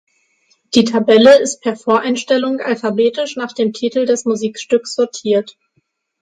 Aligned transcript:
Die 0.73 0.83
Tabelle 0.83 1.39
ist 1.39 1.61
per 1.61 1.75
Voreinstellung 1.75 2.59
alphabetisch 2.59 3.35
nach 3.35 3.51
dem 3.51 3.71
Titel 3.71 4.07
des 4.07 4.25
Musikstücks 4.25 4.95
sortiert. 4.95 5.59